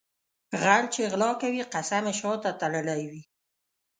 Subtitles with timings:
[0.61, 3.23] غل چې غلا کوي قسم یې شاته تړلی وي.